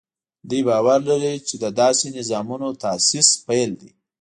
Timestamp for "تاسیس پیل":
2.83-3.71